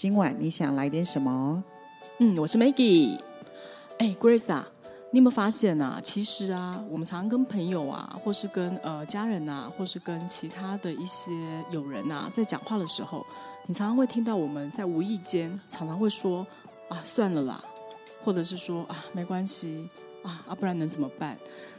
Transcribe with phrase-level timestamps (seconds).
[0.00, 1.62] 今晚你想来点什么？
[2.20, 3.20] 嗯，我是 Maggie。
[3.98, 4.66] 哎，Grace 啊，
[5.10, 6.00] 你有没有发现啊？
[6.02, 11.30] 其实啊，我们常常跟朋友啊，或是跟呃家人啊，或是跟其他的一些
[11.70, 13.26] 友人啊，在讲话的时候，
[13.66, 16.46] 你常常会听到我们在无意间常常会说
[16.88, 17.62] 啊，算了啦，
[18.24, 19.86] 或者是说啊，没关系
[20.22, 21.36] 啊，啊，不然能怎么办？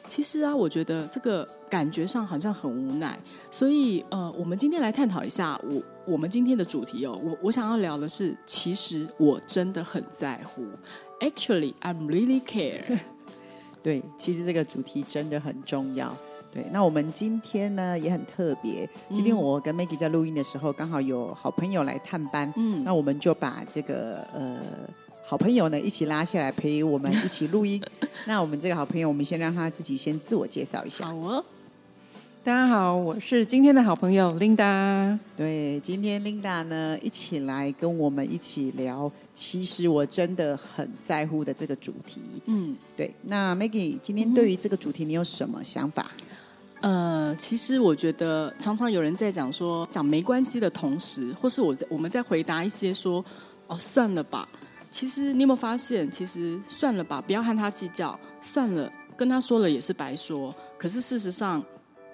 [0.08, 3.18] 其实啊，我觉得这个感觉上好像很无奈，
[3.52, 7.18] 所以呃，我们今天来探讨一下我我们今天的主题哦。
[7.24, 10.66] 我我想要聊的是，其实我真的很在乎。
[11.20, 13.00] Actually, I'm really care。
[13.84, 16.18] 对，其实这个主题真的很重要。
[16.52, 18.90] 对，那我们今天呢也很特别。
[19.10, 22.52] 今天我跟 Maggie 在录音的时候，刚好有好朋友来探班。
[22.58, 24.60] 嗯，那我们就把这个呃。
[25.32, 27.82] 好朋友呢，一起拉下来陪我们一起录音。
[28.28, 31.06] 那我们这个好朋友，我们先让他自己先自我介绍一下。
[31.06, 31.46] 好哦，
[32.44, 35.18] 大家好，我是今天的好朋友 Linda。
[35.38, 42.20] 对，今天 Linda 呢，一起来跟我们一起聊，其实我真的很在乎的这个主题。
[42.48, 43.10] 嗯，对。
[43.22, 46.12] 那 Maggie，今天对于这个主题，你有什么想法？
[46.82, 53.24] 呃，其实我觉得常常有人在讲说，讲没关系的同时，或是我在我们在回答一些说，
[53.68, 54.46] 哦，算了吧。
[54.92, 60.54] 其实你有没有发现，其实算了吧，不要和他计较，算了，跟他说了也是白说。
[60.78, 61.64] 可是事实上，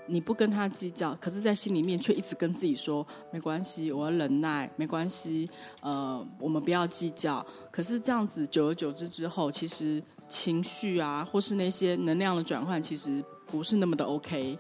[0.06, 5.50] 你不跟他计较，可是在心里面却一直跟自己说没关系，我要忍耐，没关系，
[5.82, 7.44] 呃，我们不要计较。
[7.72, 14.58] 可是这样子久而久之之后，其实情绪啊，或是那些能量的转换，其实不是那么的 OK。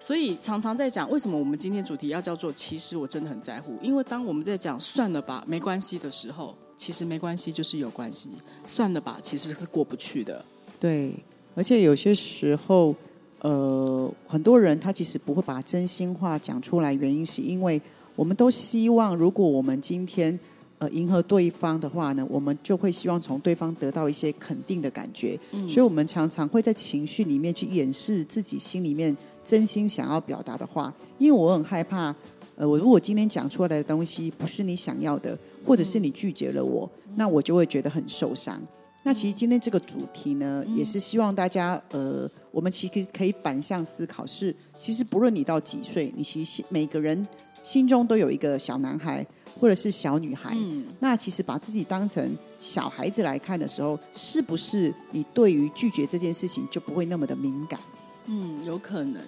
[0.00, 6.58] 所以常常在讲，为什么我们今天主题要叫做“其实我真的很在乎”，因为当我们在讲算了吧，没关系的时候。
[6.80, 8.30] 其实没关系，就是有关系，
[8.66, 10.42] 算了吧，其实是过不去的。
[10.80, 11.12] 对，
[11.54, 12.96] 而且有些时候，
[13.42, 17.78] 呃，很多人他其实不会把真心话讲出来，原因是因为
[18.16, 20.40] 我们都希望，如果我们今天
[20.78, 25.38] 呃迎合对方的话呢，我们就会希望从对方得到一些肯定的感觉。
[25.50, 29.14] 嗯，所以我们常常会在情绪里面去掩饰自己心里面
[29.44, 32.16] 真心想要表达的话，因为我很害怕，
[32.60, 35.36] 呃，我如果今天讲出来的东西不是你想要的。
[35.66, 38.58] 或者是你拒绝了我，那我就会觉得很受伤。
[39.02, 47.28] 那其实今天这个主题呢，也是希望大家呃，我们其实可以反向思考，是其实不论你到几岁，你其实每个人
[47.62, 49.24] 心中都有一个小男孩
[49.60, 50.54] 或者是小女孩。
[50.56, 57.78] 嗯那其实把自己当成小孩子来看的时候，是不是你对于拒绝这件事情就不会那么的敏感？
[58.24, 59.22] 嗯，有可能。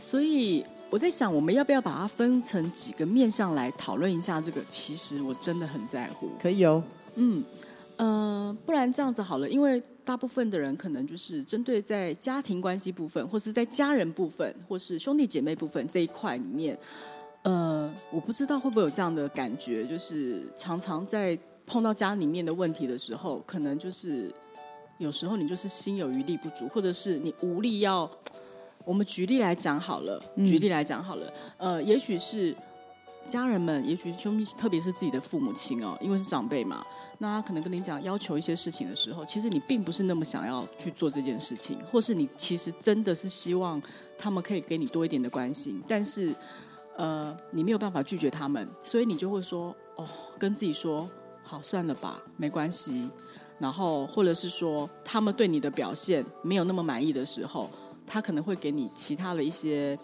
[0.00, 0.64] 所以。
[0.88, 4.40] 我在想，我们要不要把它分成几个面向来讨论一下？
[4.40, 6.30] 这个其实我真的很在乎。
[6.40, 6.82] 可以哦。
[7.16, 7.42] 嗯，
[7.96, 16.78] 呃，不然这样子好了，因为大部分的人可能就是针对在家庭关系部分，或是在家人部分，或是兄弟姐妹部分这一块里面，
[17.42, 21.36] 呃，我不知道会不会有这样的感觉，就是常常在
[21.66, 24.32] 碰到家里面的问题的时候，可能就是
[24.98, 28.08] 有时候你就是心有余力不足，或者是你无力要。
[28.86, 32.54] 我们举例来讲好了，举例来讲好了，呃，也许是
[33.26, 36.86] 家人们，也许是兄弟，特别是自己的父母亲哦，因为是长辈嘛，
[37.18, 43.82] 那他可能跟你讲要求一些事情的时候，其实你并不是那么想要去做这件事情，或是你其实真的是希望
[44.16, 46.32] 他们可以给你多一点的关心，但是
[46.96, 50.06] 呃，你没有办法拒绝他们，所以你就会说哦，
[50.38, 51.10] 跟自己说
[51.42, 53.10] 好算了吧，没关系，
[53.58, 57.68] 然后或者是说他们对你的表现没有那么满意的时候。
[58.06, 59.98] 他可能会给你其他的一些、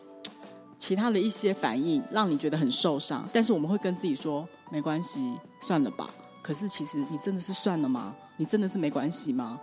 [0.77, 3.29] 其他的一些反应，让你觉得很受伤。
[3.33, 6.11] 但是我们会跟自己说：“没关系，算了吧。”
[6.43, 8.15] 可是其实你真的是算了吗？
[8.37, 9.61] 你真的是没关系吗？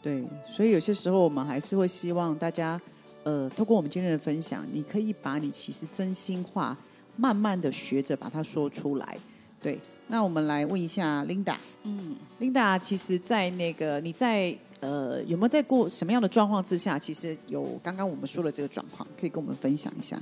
[0.00, 2.80] 对，所以有些时候我们还是会希望大家，
[3.24, 6.76] 呃，透过我们今天的分享，你可以把你其实真心话，
[7.16, 9.18] 慢慢的学着把它说出来。
[9.60, 11.56] 对，那我们来问一下 Linda。
[11.82, 14.56] 嗯，Linda，其实，在那个你在。
[14.80, 16.98] 呃，有没有在过什么样的状况之下？
[16.98, 20.18] 其实有刚刚我们说的这个状况，可以跟我们分享一下。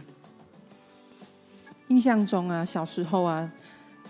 [1.88, 3.50] 印象中啊，小时候啊，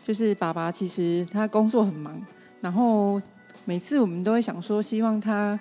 [0.03, 2.21] 就是爸爸其实他工作很忙，
[2.61, 3.21] 然后
[3.65, 5.59] 每次我们都会想说，希望他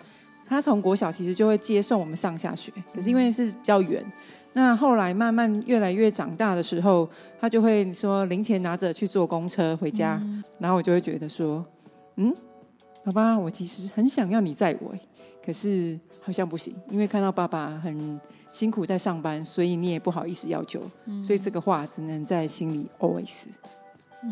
[0.48, 4.04] 他从国小其实就会接送我们上下学，可是因为是比较远，
[4.54, 7.07] 那后来慢慢越来越长大的时候，
[7.39, 10.19] 他就会说零钱拿着去坐公车回家，
[10.60, 11.63] 然后我就会觉得说，
[12.16, 12.34] 嗯，
[13.07, 14.94] 爸爸，我其实很想要你载我，
[15.42, 18.19] 可是好像不行，因为看到爸爸很
[18.51, 20.81] 辛苦在上班，所以你也不好意思要求，
[21.24, 23.45] 所以这个话只能在心里 always。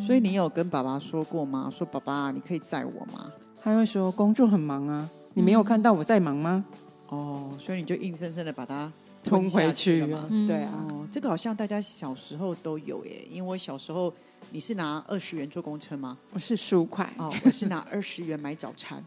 [0.06, 1.72] 所以你有跟爸爸说过吗？
[1.74, 3.32] 说爸爸，你可以载我吗？
[3.64, 6.66] 他会说工作很忙啊，你没有看到我在忙吗？
[7.08, 8.92] 哦，所以你就硬生生的把它
[9.26, 10.28] 吞回去了嘛？
[10.48, 14.14] 对啊，哦，这个好像大家小时候都有耶，因为我小时候
[14.52, 16.18] 你是拿二十元坐公车吗？
[16.34, 19.04] 我是十五块哦，我是拿二十元买早餐。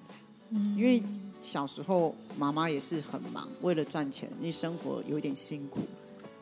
[0.51, 1.03] 嗯，因为
[1.43, 5.81] 小时候妈妈也是很忙，为了赚钱，因为生活有点辛苦，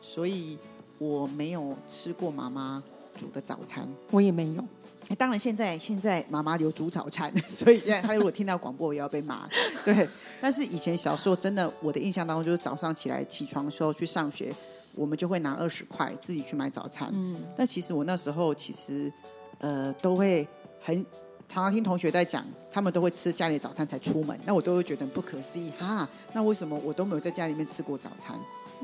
[0.01, 0.57] 所以
[0.97, 2.81] 我没有吃过妈妈
[3.17, 3.87] 煮的早餐。
[4.11, 4.63] 我也没有。
[5.15, 9.47] 当然，现在现在妈妈有煮早餐， 所以现在他如果听到广播，也要被骂。
[9.85, 10.07] 对，
[10.41, 14.53] 但是以前小时候真的，我的印象当中就是早上起来起床的时候去上学，
[14.93, 17.09] 我们就会拿二十块自己去买早餐。
[17.13, 19.11] 嗯，但其实我那时候其实
[19.59, 20.45] 呃都会
[20.81, 20.95] 很
[21.47, 26.07] 常常听同学在讲，他们都会吃家里早餐才出门，那我都会觉得不可思议哈。
[26.33, 28.37] 那为什么我都没有在家里面吃过早餐？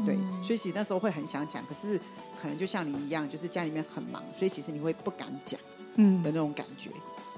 [0.06, 2.00] 对，所以其实那时候会很想讲，可是
[2.42, 5.60] 可能就像你一样，就是家里面很忙，所以其实你会不敢讲。
[5.96, 6.90] 嗯的那种感觉，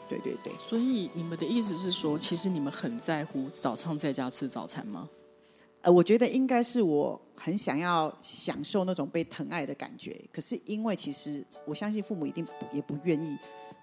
[0.07, 0.53] 对对对。
[0.59, 5.09] 所以你们的意思是说，其实你们很在乎早上在家吃早餐吗？
[5.81, 10.19] 呃，我觉得应该是我很想要享受那种被疼爱的感觉。
[10.31, 13.37] 可是因为其实我相信父母一定也不愿意，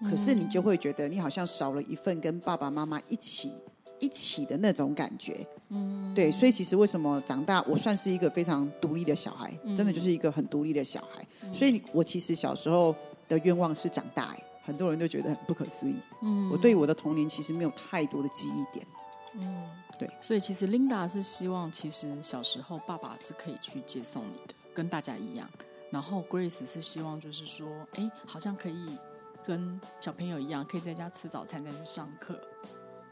[0.09, 3.53] 可是你就会觉得你好像少了一份跟爸爸妈妈一起
[3.99, 5.47] 一起的那种感觉。
[5.69, 6.29] 嗯，对。
[6.29, 11.25] 所以其实为什么长大，我算是一个非常独立的小孩，真的就是一个很独立的小孩。
[11.53, 12.93] 所以我其实小时候
[13.29, 14.35] 的愿望是长大。
[14.63, 15.95] 很多人都觉得很不可思议。
[16.21, 18.87] 嗯，我对我的童年其实没有太多的记忆点。
[19.33, 19.69] 嗯，
[19.99, 20.09] 对。
[20.21, 25.49] 所以其实 Linda 是希望，其实小时候爸爸是可以去接送你的，跟大家一样。
[25.89, 28.97] 然后 Grace 是希望，就是说，哎，好像可以
[29.45, 32.39] 跟小朋友一样，可以在家吃早餐再去上课。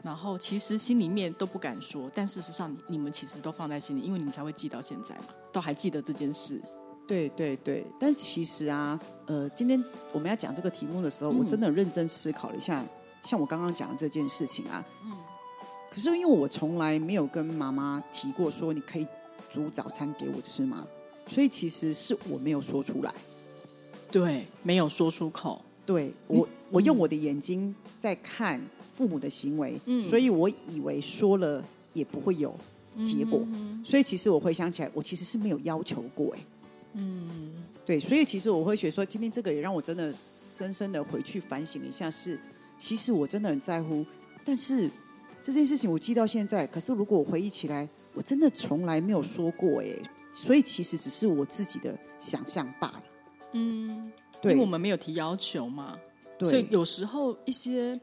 [0.02, 6.60] 然后其实心里面都不敢说，但事实上，你你们其实都放在心里，因为你们才会记到现在嘛，都还记得这件事。
[7.08, 9.82] 对对对，但其实啊，呃，今天
[10.12, 12.84] 我们要讲这个题目的时候，我真的认真思考了一下，
[13.24, 15.12] 像我刚刚讲的这件事情啊，嗯，
[15.90, 19.06] 可是因为我从来没有跟妈妈提过说你可以
[19.52, 20.86] 煮早餐给我吃吗？
[21.26, 23.12] 所以其实是我没有说出来，
[24.10, 28.60] 对，没有说出口，对我，我用我的眼睛在看
[28.96, 31.62] 父母的行为，嗯，所以我以为说了
[31.92, 32.54] 也不会有
[33.04, 33.46] 结果，
[33.84, 36.38] 所以其实我回想起来，我其实是没有要求过，哎。
[36.94, 42.38] 嗯，对，所以其实我会觉得说，今天这个也让我真的深深的回去反省了一下，是
[42.78, 44.04] 其实我真的很在乎，
[44.44, 44.90] 但是
[45.42, 49.86] 这件事情我记到现在，可是如果我回忆起来，我真的从来没有说过哎，
[50.34, 53.04] 所以其实只是我自己的想象罢了。
[53.52, 55.98] 嗯，对因为我们没有提要求嘛，
[56.40, 57.98] 所以有时候一些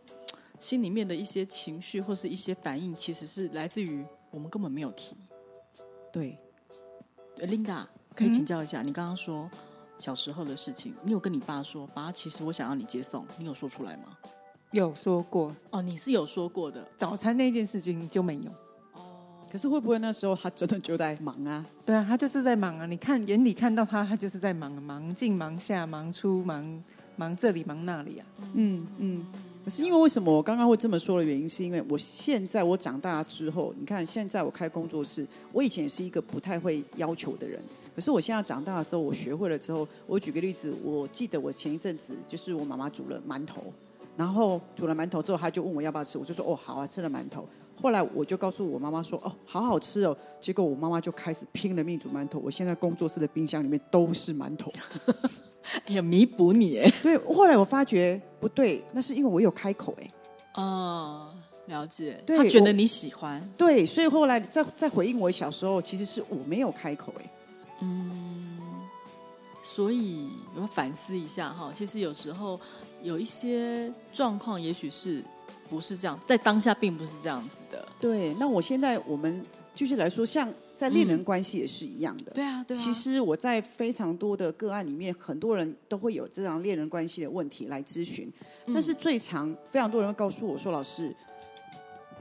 [0.59, 5.15] 心里面的一些情绪或是一些反应，其实是来自于我们根本没有提。
[6.11, 6.35] 对
[7.37, 7.85] ，Linda。
[8.19, 9.49] 可以请教一下，你刚刚说
[9.97, 14.17] 小时候的事情，你有跟你爸说，爸，其实我想要你接送，你有说出来吗？
[14.71, 18.51] 有说过哦，你是有说过的，早餐那件事情就没有。
[18.91, 21.65] 哦，可是会不会那时候他真的就在忙啊？
[21.85, 22.85] 对啊，他就是在忙啊！
[22.85, 26.83] 你看眼里看到他，他就是在忙，忙进忙下，忙出忙
[27.15, 28.25] 忙这里忙那里啊。
[28.53, 29.25] 嗯嗯。
[29.63, 37.61] 可是因为为什么我刚刚会这么说的原因，是因为我现在我长大之后，你看现在我开工作室，我以前也是一个不太会要求的人。
[37.95, 43.61] 可是我现在长大了之后，我学会了之后，我举个例子，我记得我前一阵子就是我妈妈煮了馒头，
[44.15, 47.47] 然后煮了馒头之后，她就问我要不要吃，我就说哦好啊，吃了馒头。
[47.81, 54.69] 后来我就告诉我妈妈说哦好好吃哦，结果我妈妈就开始拼了命煮馒头，我现在工作室的冰箱里面都是馒头，
[55.85, 56.91] 哎呀弥补你哎。
[57.01, 60.09] 对，后来我发觉不对，那是因为我有开口哎。
[60.55, 61.33] 哦，
[61.67, 62.21] 了解。
[62.27, 63.41] 他觉得你喜欢。
[63.57, 67.31] 对，所以后来再再回应我小时候，其实是我没有开口哎。
[67.81, 68.11] 嗯，
[69.63, 72.59] 所以我反思一下哈，其实有时候
[73.01, 75.23] 有一些状况，也许是
[75.69, 77.87] 不是这样，在当下并不是这样子的。
[77.99, 82.31] 对，那我现在我们继续来说，像在恋人关系也是一样的。
[82.31, 82.81] 对啊，对啊。
[82.83, 88.29] 其实我在非常多的个案里面，很多人都会有这样恋人关系的问题来咨询，
[88.67, 91.15] 但是最常非常多人会告诉我说：“老师，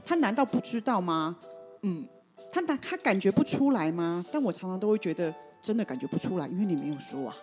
[0.05, 1.35] 他难道不知道吗？”
[1.83, 2.05] 嗯，
[2.51, 4.25] 他他他感觉不出来吗？
[4.31, 5.33] 但我常常都会觉得。
[5.61, 7.35] 真的感觉不出来，因为你没有说啊。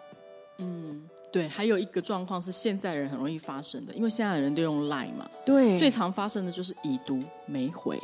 [0.59, 1.49] 嗯，对。
[1.49, 5.29] 还有一个状况是现在人很容易发生的，因为现在的人都用 Line 嘛。
[5.45, 5.79] 对。
[5.79, 7.99] 最常发生的就是已读没回。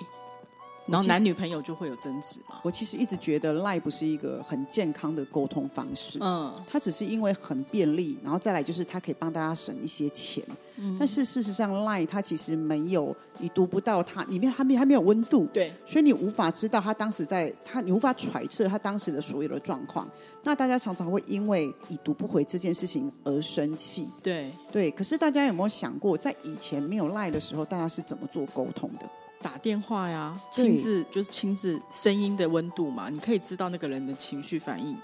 [0.87, 2.57] 然后男女朋友就会有争执嘛。
[2.63, 6.19] 我其实一直觉得赖不是一个很健康的沟通方式。
[6.21, 10.43] 嗯，他只是因为很便利，然后再来就是他可以帮大家省一些钱。
[10.77, 20.09] 嗯，但是事实上，Line 它其实没有，你读不到他里面，还没还没有温度，对，所以你无法知道他当时在他，你无法揣测他当时的所有的状况。
[20.45, 24.91] 那大家常常会因为已读不回这件事情而生气，对，对。
[24.91, 29.09] 可是大家有没有想过，在以前没有 Line 的时候，大家是怎么做沟通的？
[29.43, 34.97] 打电话呀，亲自就是亲自声音的温度嘛，你可以知道那个人的情绪反应。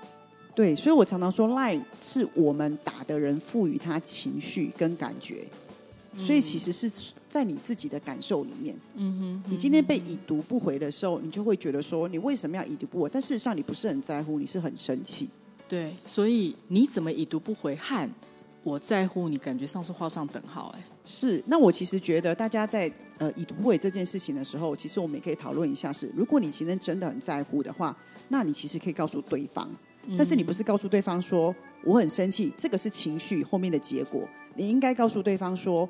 [0.55, 5.47] 对，所以我常常说，Line 是我们打的人赋予他情绪跟感觉，
[6.17, 6.91] 所以其实是
[7.31, 8.75] 在你自己的感受里面。
[8.97, 13.11] 嗯哼，你今天被已读不回的时候，你就会觉得说，你为什么要已读不回？
[13.13, 15.29] 但事实上，你不是很在乎，你是很生气。
[15.69, 18.11] 对，所以你怎么已读不回和
[18.69, 27.97] 我在乎你，感觉上是画上等号、哎，是，那我其实觉得大家在呃已读不回这件事情的时候，其实我们也可以讨论一下是，如果你今天真的很在乎的话，
[28.29, 29.71] 那你其实可以告诉对方，
[30.19, 35.89] 但是你不是告诉对方说我很生气，这个是情绪后面的结果，你应该告诉对方说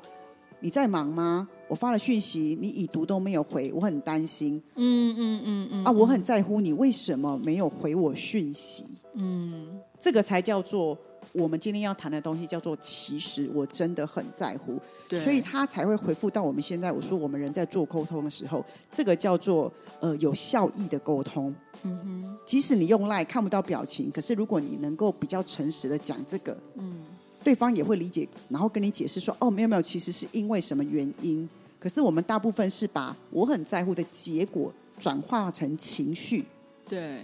[0.61, 1.47] 你在忙吗？
[1.67, 4.61] 我发了讯息，你已读都没有回，我很担心。
[4.75, 10.97] 嗯嗯嗯嗯啊，我很在乎你为什么没有回我讯息，嗯，这个才叫做。
[11.33, 14.79] 我们今天要谈的东西叫做，其实我真的很在乎，
[15.09, 16.89] 所以他才会回复到我们现在。
[16.93, 21.53] 我说我们人在做沟通的时候，这个叫做呃有效益的沟通。
[21.83, 27.03] 嗯哼，即使你用赖看不到表情，可是如果你能够比较诚实的讲这个，嗯，
[27.43, 31.47] 对方也会理解，然后跟你解释说，哦，没有没有，其实是因为什么原因。
[31.77, 36.45] 可是我们大部分是把我很在乎的结果转化成情绪。
[36.87, 37.19] 对。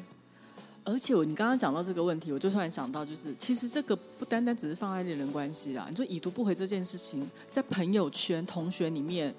[0.86, 5.88] 而且我你刚刚讲到这个问题，我就突然想到，就是其实这个不单单只是放在恋人关系啦。
[5.90, 9.34] 你说已读不回这件事情，在朋友圈、同学里面，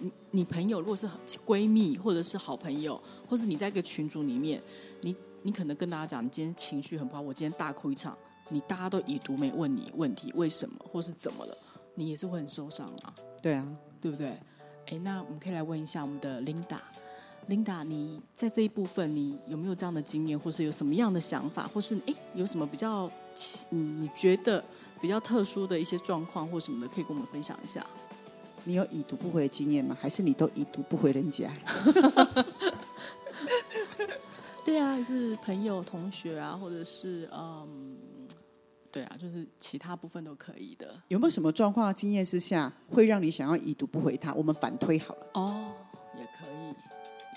[0.00, 1.08] 你你朋友如果是
[1.46, 4.60] 闺蜜或者是好朋友，或是你在一个群组里面，
[5.02, 11.56] 你你可能跟大家讲，你今天情绪很不好，我今天大哭一场，你大家都已读没问你问题为什么或是怎么了，
[11.94, 13.64] 你也是会很受伤啊，对啊，
[14.00, 14.36] 对不对？
[14.86, 16.40] 哎，那我们可以来问一下我们的
[17.48, 17.64] Linda。
[17.64, 23.10] Linda，你在这一部分，你有没有这样的经验，或是有什么样的想法，或是哎，有什么比较
[23.70, 24.62] 嗯，你觉得
[25.00, 27.86] 比较特殊的一些状况或什么的，可以跟我们分享一下？
[28.64, 29.94] 你有已读不回的经验吗？
[30.00, 31.50] 还是你都已读不回人家？
[34.64, 37.94] 对啊，是朋友、同学啊，或者是嗯，
[38.90, 40.94] 对啊，就是其他部分都可以的。
[41.08, 44.32] 有没有什么状况经验之下，会让你想要已读不回他？
[44.32, 45.26] 我们反推好了。
[45.34, 45.73] 哦。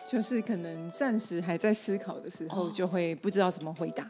[0.10, 4.10] 就是可能暂时还在思考的时候，就会不知道怎么回答。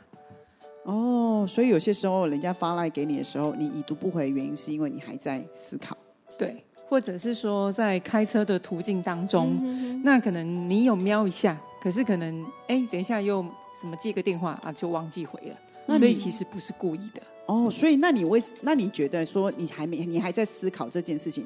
[0.84, 5.98] 哦，所以有些时候人家发来给你的时候，你已读不回，原因是因为你还在思考。
[6.38, 9.58] 对，或者是说在开车的途径当中，
[10.04, 13.42] 那可能你有瞄一下，可是可能哎，等一下又
[13.82, 15.98] 什么接个电话啊，就忘记回了。
[15.98, 17.22] 所以其实不是故意的。
[17.48, 21.44] 哦，所以那你为那你觉得说你还没你还在思考这件事情，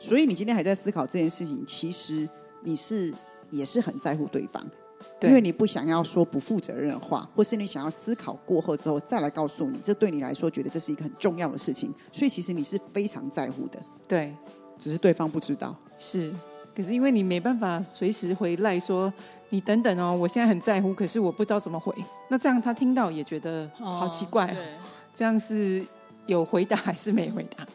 [0.00, 2.26] 所以你今天还在思考这件事情，其实
[2.62, 3.12] 你是。
[3.52, 4.64] 也是很在乎对方，
[5.20, 13.78] 因为你不想要说不负责任的话，或是你想要思考过后之后再来告诉你，这对你来说觉得这是一个很重要的事情，所以其实你是非常在乎的。
[14.08, 14.34] 对，
[14.78, 15.76] 只是对方不知道。
[15.98, 16.32] 是，
[16.74, 19.12] 可是因为你没办法随时回来说
[19.50, 21.94] 你等等哦，我现在很在乎，可是我不知道怎么回。
[22.30, 24.56] 那这样他听到也觉得好奇怪，
[25.14, 25.86] 这样是
[26.26, 27.66] 有回答还是没回答？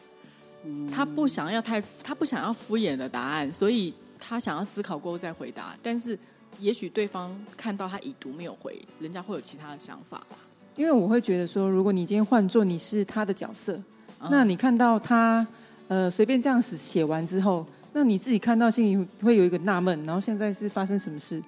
[0.90, 3.94] 他不想要太，他不想要敷衍的答案，所以。
[4.18, 6.18] 他想要思考过后再回答，但是
[6.58, 10.36] 也许对方看到他已读没有回，人家会有其他的想法吧。
[10.76, 13.82] 因为我会觉得说，如果你今天换做你是他的角色，
[14.30, 15.46] 那你看到他
[15.88, 21.42] 呃随便这样子写完之后，那你自己看到心里会有一个纳闷，然后现在是发生什么事？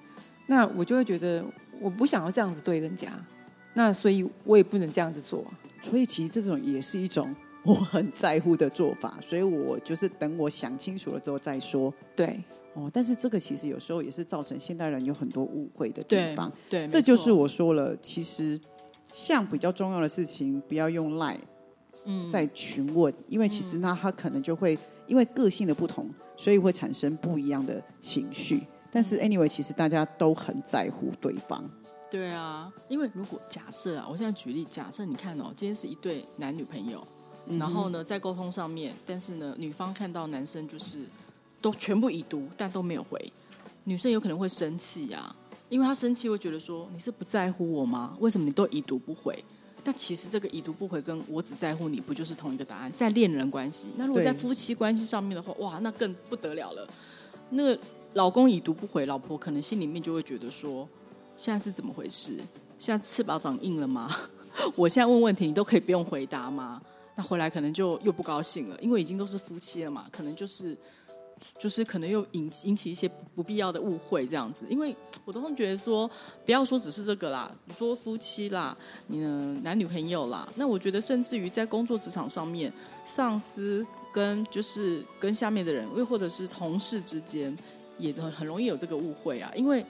[0.47, 1.43] 那我就会觉得
[1.79, 3.09] 我不想要这样子对人家，
[3.73, 5.45] 那所以我也不能这样子做。
[5.81, 11.93] 所以其实这种也是一种我很在乎的做法，所以我就是等我想清楚了之后再说。
[12.15, 12.43] 对。
[12.73, 16.49] 哦，但是这个其实有时候也是造成现代人有很多误会的地方。
[16.69, 18.57] 对，这就是我说了，其实
[19.13, 21.37] 像比较重要的事情，不要用赖，
[22.05, 28.61] 嗯，在询问，因为其实那他可能就会因为个性的不同，所以会产生不一样的情绪。
[28.89, 31.69] 但是 anyway，其实大家都很在乎对方。
[32.09, 37.05] 对啊，因为如果假设啊，我现在举例，假设你看哦，今天是一对男女朋友，
[37.59, 41.05] 然后呢在沟通上面，但是呢女方看到男生就是。
[41.61, 43.31] 都全部已读，但都没有回，
[43.83, 45.35] 女生有可能会生气呀，
[45.69, 48.17] 因为她生气会觉得说你是不在乎我吗？
[48.19, 49.43] 为什么你都已读不回？
[49.83, 52.91] 但其实这个已读不回跟我只在乎你不就是同一个答案？
[52.91, 56.87] 在恋人关系，那如果在夫妻关系上面的话，哇，那更不得了了。
[57.49, 57.77] 那
[58.13, 60.87] 老公已读不回，老婆可能心里面就会觉得说，
[61.35, 62.39] 现在是怎么回事？
[62.77, 64.09] 现在翅膀长硬了吗？
[64.75, 66.81] 我现在问问题，你都可以不用回答吗？
[67.15, 70.77] 那回来可能就又不高兴了，因为已经都是夫妻了嘛，可能就是
[71.57, 74.65] 就是可能又引引起一些不必要的误会这样子。
[74.69, 74.95] 因为
[75.25, 76.09] 我都会觉得说，
[76.45, 78.75] 不要说只是这个啦，你说夫妻啦，
[79.07, 79.27] 你的
[79.63, 82.71] 男女朋友啦，那我觉得甚至于在工作职场上面，
[83.05, 87.57] 上司跟就是跟下面的人，又或者是同事之间，
[87.97, 89.85] 也很很容易有这个误会啊，因为。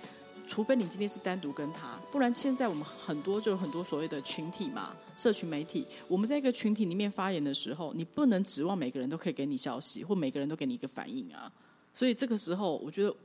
[0.51, 5.87] 除非你今天是单独跟他，不然现在我们很多就有很多所谓的群体嘛，社群媒体。
[6.09, 11.49] 我们在一个群体里面发言的时候，你不能指望每个人都可以给你消息，或每个人都给你一个反应啊。
[11.93, 13.15] 所以这个时候，我觉得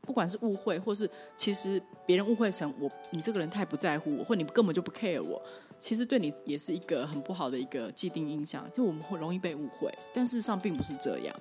[0.00, 1.06] 不管是误会，或是
[1.36, 5.38] 其实别人误会成我，你这个人太不在乎我，或你根本就不 care 我，
[5.78, 9.92] 其实对你也是一个很不好的一个既定印象，就我们会容易被误会。
[10.14, 11.36] 但事实上并不是这样。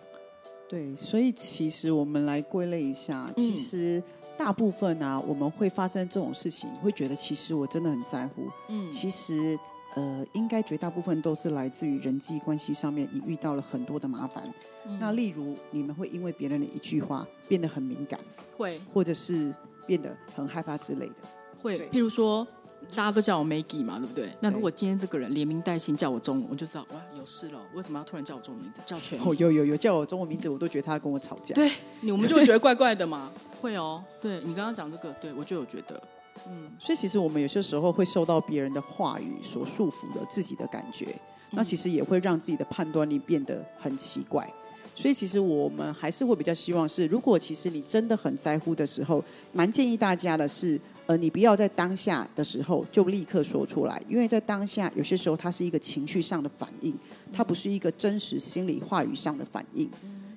[0.68, 4.04] 对，所以其实我们来归类一下，其实。
[4.40, 8.50] 大部分呢，我们会发生这种事情，会觉得其实我真的很在乎。
[8.70, 9.60] 嗯，其实
[9.96, 14.42] 呃，应该绝大部分都是来自于人际关系上面，你遇到了很多的麻烦。
[14.98, 18.18] 那例如，你们会因为别人的一句话变得很敏感，
[18.58, 19.54] 会，或者是
[19.86, 21.16] 变得很害怕之类的，
[21.62, 21.78] 会。
[21.90, 22.48] 譬如说。
[22.96, 24.30] 大家都叫我 Maggie 嘛，对不对？
[24.40, 27.60] 那如果今天这个人连名带姓叫我中文，我就知道哇有事了。
[27.76, 28.80] 为什么要突然叫我中文名字？
[28.86, 31.54] 叫全哦，有有有叫我中文名字，我都觉得他跟我吵架。
[31.54, 31.70] 对，
[32.12, 33.32] 我们就会觉得怪怪的嘛。
[33.62, 36.02] 会哦， 对你刚刚讲这个，对我就有觉得，
[36.48, 36.72] 嗯。
[36.80, 41.08] 所以其实我们有些时候会受到别人的话语所束缚了自己的感觉，
[41.52, 44.52] 那其实也会让自己的判断力变得很奇怪。
[44.96, 50.80] 所以其实我们还是会比较希望是，如果其实你真的很在乎的时候，蛮建议大家的是。
[51.10, 56.96] 呃，你不要在当下的时候就立刻说出来，因为在当下有些时候它是一个情绪上的反应，
[57.34, 59.90] 它不是一个真实心理话语上的反应。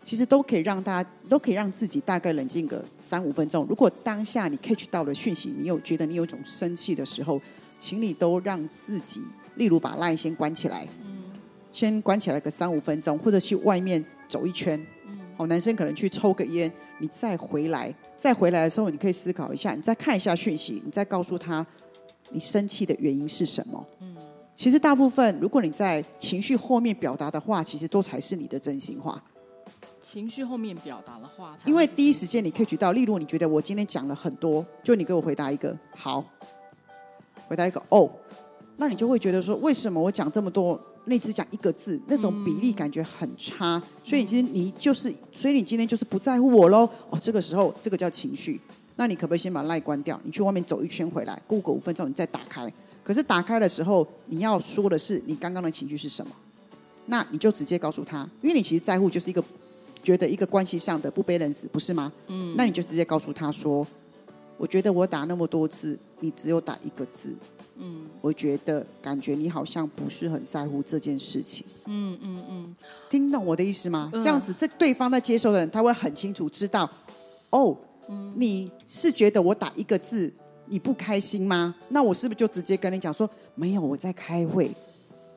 [0.02, 3.66] 其实都可以让大家都可以让自己大概冷静个三五分钟。
[3.68, 7.38] 如果当下你 catch 到了讯息，你有觉得你有一种生气的时候，
[7.78, 9.20] 请你都让自己，
[9.56, 10.88] 例如把 line 先关起来，
[11.70, 14.82] 先关起来个三五分钟，或者去外面走一圈。
[15.36, 17.94] 好，男生可能去抽个烟，你再回来。
[18.22, 21.66] 再回来的时候，你可以思考一下，你再看一下讯息，你再告诉他
[22.30, 23.84] 你生气的原因是什么。
[23.98, 24.14] 嗯，
[24.54, 29.20] 其实大部分，如果你在情绪后面表达的话，其实都才是你的真心话。
[30.00, 36.24] 情绪后面表达的话，因为第一时间你可以举到，例如你觉得我今天讲了很多，就你给我回答一个好，
[37.48, 38.08] 回答一个哦，
[38.76, 40.80] 那你就会觉得说，为什么我讲这么多？
[41.06, 46.88] 那只讲一个字，那种比例感觉很差，所以今天你就是，所以你今天就是不在乎我喽。
[47.10, 48.60] 哦，这个时候这个叫情绪，
[48.96, 50.20] 那你可不可以先把赖关掉？
[50.22, 52.72] 你去外面走一圈回来，过个五分钟你再打开。
[53.02, 56.32] 可是打开的时候，你要说的是你刚刚的情绪是什么？
[57.06, 59.42] 那你就直接告诉他，因为你其实在乎就是一个
[60.04, 62.12] 觉得一个关系上的不被认识，不是吗？
[62.28, 63.84] 嗯，那你就直接告诉他说，
[64.62, 67.34] 我觉得我打那么多字，你只有打一个字。
[67.78, 71.66] 嗯，我觉得感觉你好像不是很在乎这件事情。
[71.86, 72.76] 嗯嗯嗯，
[73.10, 74.08] 听懂我的意思吗？
[74.12, 76.88] 这样子，这对方在接受的人，他会很清楚知道，
[77.50, 77.76] 哦，
[78.36, 80.32] 你是觉得我打一个字
[80.66, 81.74] 你不开心吗？
[81.88, 84.70] 那我是不是就直接跟你讲说，没有，我在开会。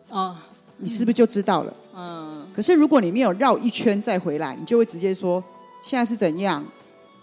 [0.07, 0.39] 啊，
[0.77, 1.73] 你是不是就知道了？
[1.95, 2.45] 嗯。
[2.53, 5.43] 可是如果你没有绕一圈再回来，你就会直接说，
[5.83, 6.63] 现在是怎样？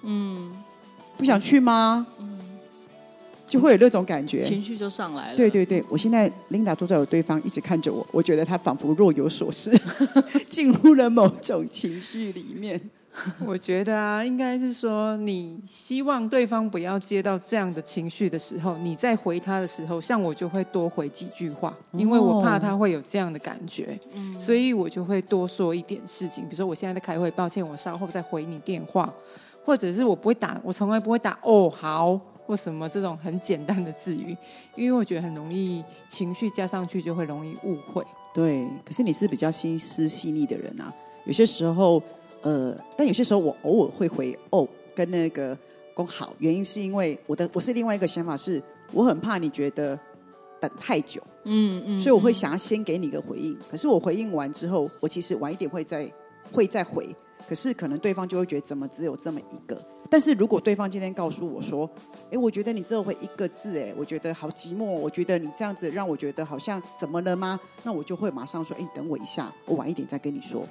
[0.02, 0.52] 嗯，
[1.16, 2.06] 不想去吗？
[3.48, 5.36] 就会有那种感觉，情绪就上来了。
[5.36, 9.70] 对对对，我现在 Linda 坐在我对方，一直看着我，我觉得他仿佛若有所思，
[10.48, 12.80] 进入了某种情绪里面。
[13.44, 24.00] 我觉得啊，应该是说，你希望对方不要接到这样的情绪的时候，你在回他的时候，像我就会多回几句话，因为我怕他会有这样的感觉，
[24.38, 29.12] 所以我就会多说一点事情，比如说我现在在开会，抱歉，我稍后再回你电话，
[29.64, 32.20] 或者是我不会打，我从来不会打哦，好。
[32.44, 34.36] 或什么这种很简单的字语，
[34.74, 38.04] 因为我觉得很容易情绪加上去就会容易误会。
[38.34, 40.92] 对，可是你是比较心思细腻的人啊，
[41.24, 42.02] 有些时候，
[42.42, 45.56] 呃，但有些时候我偶尔会回哦，跟那个
[45.94, 48.60] 公好，原因是因为我的我是另外一个想法是，
[48.92, 49.98] 我很怕你觉得
[50.60, 56.10] 等太久，嗯嗯，所以我会想要先给你一个回应，可是我回应完之后，我其实晚一点会再
[56.52, 57.08] 会再回。
[57.48, 59.80] 可是可能对方就会觉得怎么只有这么一个？
[60.10, 61.88] 但是如果对方今天告诉我说
[62.30, 70.68] ：“哎，我觉得你只有会一个字，哎，我觉得好寂寞，我觉得你这样子让我觉得好像怎么了吗？”那我就会马上说：“哎，等我一下，我晚一点再跟你说。”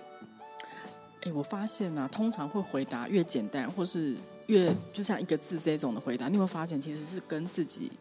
[1.24, 4.16] 哎，我发现啊，通常会回答越简单，或是
[4.48, 7.92] 越就像一个字这种的回答，你有没有发现其实是跟自己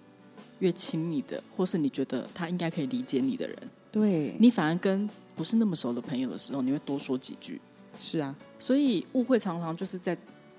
[0.58, 3.56] 越亲密的，或是你觉得他应该可以理解你的人，
[3.92, 7.60] 对你反而跟不是那么熟的朋友的时候，你会多说几句。
[7.98, 10.16] 是啊，所以误会常常就是在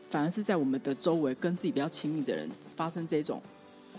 [0.09, 3.41] 反而是在我们的周围跟自己比较亲密的人发生这种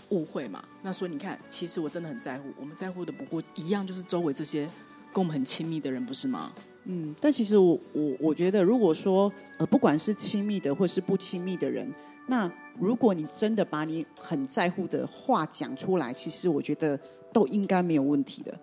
[0.09, 0.63] 误会嘛。
[0.81, 4.65] 那所以你看，其实我真的很在乎，我们在乎的不过一样，就是周围这些
[5.11, 6.53] 跟我们很亲密的人，不是吗？
[6.85, 11.91] 嗯，但其实我我我觉得，如果说呃，不管是亲密的或是不亲密的人，
[12.27, 16.99] 那如果你真的把你很在乎的话讲出来，其实我觉得
[17.31, 18.59] 都应该没有问题的。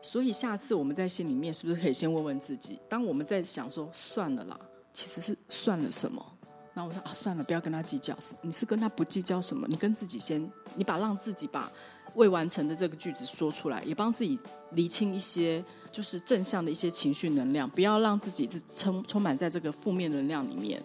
[0.00, 4.58] 所以下次我们在心里面是不是可以先问问自己，当我们在想说算了啦，
[4.92, 6.24] 其实是算了什么？
[6.74, 8.16] 然后我说啊，算了，不要跟他计较。
[8.40, 9.66] 你是跟他不计较什么？
[9.68, 10.40] 你跟自己先，
[10.76, 11.70] 你把让自己把
[12.14, 14.38] 未完成的这个句子说出来，也帮自己
[14.72, 20.80] 厘清一些就是正向的一些情绪能量，不要让自己是充充满在这个负面能量里面。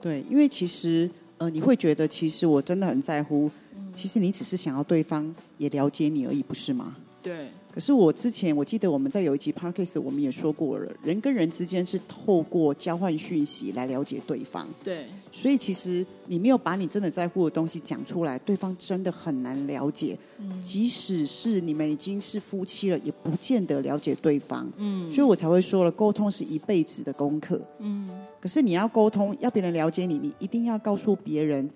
[0.00, 3.50] 对，因为其实呃，你会觉得其实我真的很在乎，
[3.92, 6.96] 其实你只是想要对方也了解你而已，不是吗？
[7.20, 7.50] 对。
[7.72, 14.68] 可是我之前我记得我们在有一集 podcast 我们也说过了，人跟人之间是透过交换讯息来了解对方。
[14.84, 20.18] 对，所以其实你没有把你真的在乎的东西讲出来，对方真的很难了解。
[20.38, 24.70] 嗯，即使是你们已经是夫妻了，也不见得了解对方。
[24.76, 27.58] 嗯，所以我才会说了，沟通是一辈子的功课。
[27.78, 31.70] 嗯，可是你要沟通，要别人了解你，你一定要告诉别人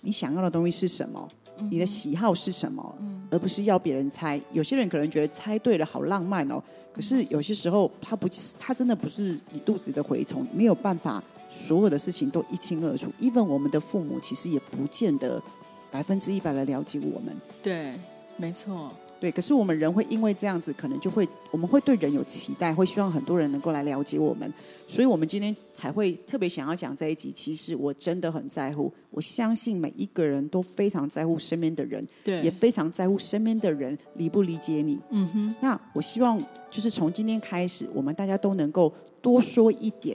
[0.00, 1.28] 你想要的东西是什么。
[1.70, 2.94] 你的喜好是什么？
[3.30, 4.40] 而不是要别人猜。
[4.52, 6.62] 有些人可能觉得猜对了好浪漫哦，
[6.92, 13.10] 可是有些时候他不，他真的不是你肚子的蛔虫，没有办法所有的事情都一清二楚。
[13.20, 15.42] even 我们的父母其实也不见得
[15.90, 17.34] 百分之一百的了解我们。
[17.62, 17.94] 对，
[18.36, 18.92] 没错。
[19.24, 24.52] 对，可是我们人会因为这样子，可能就会我们会对人有期待，会希望很多人能够来了解我们。
[24.86, 27.32] 所以，我们今天才会特别想要讲这一集。
[27.34, 35.00] 其实我真的很在乎，我相信每一个人都非常在乎身边的人，对，也非常在乎身边的人理不理解你。
[35.08, 35.54] 嗯哼。
[35.62, 36.38] 那我希望
[36.70, 40.14] 就是从今天开始，我们大家都能够多说一点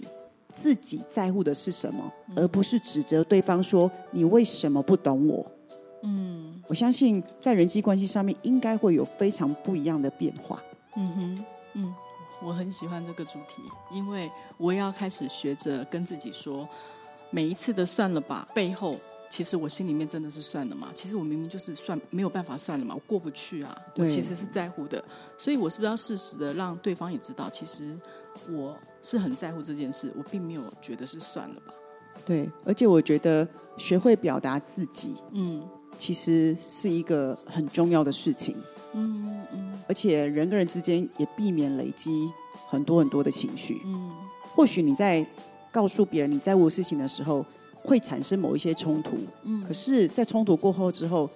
[0.62, 5.52] 自己在乎的是什么，而不是指责对方说你为什么不懂我。
[6.04, 6.39] 嗯，
[6.70, 10.62] 我相信在人际关系上面应该会有非常不一样的变化。
[10.96, 11.96] 嗯哼，嗯。
[12.42, 16.66] 我很喜欢这个主题，因为我要开始学着跟自己说，
[17.32, 18.96] 每一次的算了吧背后，
[19.30, 20.88] 其实我心里面真的是算了嘛。
[20.96, 23.78] 其实我明明就是算没有办法算了嘛，我过不去啊。
[23.98, 25.04] 我其实是在乎的，
[25.38, 27.94] 所以我是不是要适时的让对方也知道，其实
[28.50, 31.74] 我是很在乎这件事，我并没有觉得是算了吧。
[32.26, 33.46] 对，而且我觉得
[33.78, 35.68] 学会表达自己，嗯，
[36.00, 38.56] 其实是一个很重要的事情。
[38.94, 42.32] 嗯嗯，而且人跟人之间也避免累积
[42.70, 43.82] 很多很多的情绪。
[43.86, 44.12] 嗯，
[44.56, 45.24] 或许你在
[45.72, 47.46] 告诉别人你在乎事情的时候，
[47.84, 49.12] 会产生某一些冲突。
[49.44, 51.30] 嗯，可是，在冲突过后之后，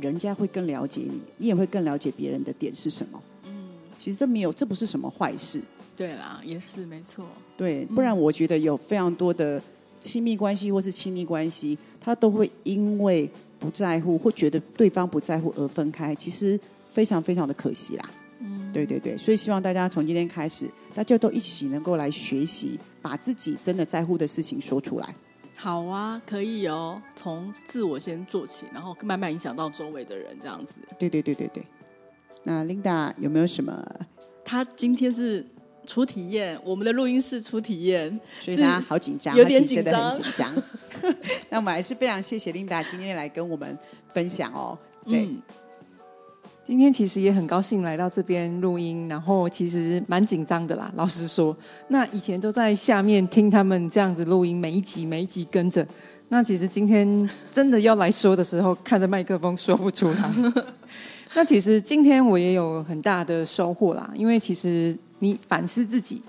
[0.00, 3.22] 人家会更了解你，你也会更了解别人的点是什么。
[3.44, 5.60] 嗯，其实这没有，这不是什么坏事。
[5.94, 7.24] 对啦，也是没错。
[7.56, 9.62] 对，不然我觉得有非常多的
[10.00, 13.30] 亲密关系或是亲密关系，他都会因为
[13.66, 16.14] 不在乎或觉得对方不在乎而分开。
[16.14, 16.58] 其实。
[16.96, 25.14] 非常非常的可惜啦，嗯，对对对，所以希望大家从今天开始，大家都一起能够来学习，把自己真的在乎的事情说出来。
[25.58, 30.76] 好啊，可以哦，从自我先做起，然后慢慢影响到周围的人，这样子。
[30.98, 31.62] 对对对对对。
[32.42, 33.86] 那 Linda 有没有什么？
[34.42, 35.44] 他今天是
[35.86, 38.10] 初体验，我们的录音室初体验，
[38.44, 40.52] 所以他好紧张，有点紧张，很紧张。
[41.48, 43.78] 那我们还是非常谢谢 Linda 今天来跟我们
[44.12, 44.76] 分享哦。
[45.06, 45.28] 对。
[46.66, 50.90] 今天其实也很高兴来到这边录音，然后其实蛮紧张的啦。
[50.96, 55.86] 老实说，那以前都在下面听他们这样子录音，每一集每一集跟着。
[56.28, 60.34] 那其实今天真的要来说的时候，看着麦克风说不出来。
[61.34, 66.22] 那其实今天我也有很大的收获啦，因为其实你反思自己，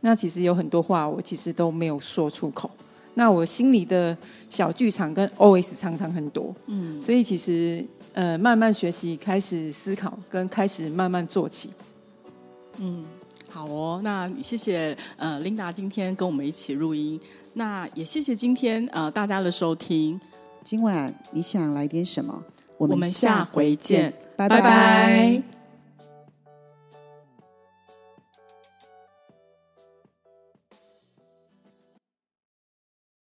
[0.00, 2.70] 那其实有很多话我其实都没有说出口。
[3.14, 4.16] 那我心里的
[4.48, 7.84] 小剧场跟 OS 常常很多，嗯，所以其实。
[8.14, 11.70] 呃，慢慢学习，开始思考，跟开始慢慢做起。
[12.80, 13.04] 嗯，
[13.48, 14.00] 好哦。
[14.02, 17.20] 那谢谢呃，Linda 今天跟我们一起录音。
[17.52, 20.20] 那也谢谢今天呃大家的收听。
[20.64, 22.42] 今晚你想来点什么？
[22.76, 25.57] 我们下回见，拜拜。